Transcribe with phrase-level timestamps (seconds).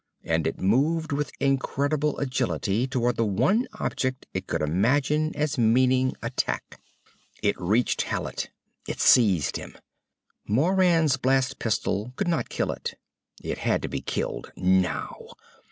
[0.23, 6.15] And it moved with incredible agility toward the one object it could imagine as meaning
[6.23, 6.81] attack.
[7.43, 8.49] It reached Hallet.
[8.87, 9.77] It seized him.
[10.47, 12.95] Moran's blast pistol could not kill it.
[13.43, 14.51] It had to be killed.
[14.55, 15.27] Now!